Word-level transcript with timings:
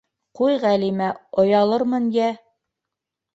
Ҡуй, 0.37 0.53
Ғәлимә, 0.63 1.09
оялырмын 1.43 2.09
йә... 2.21 2.31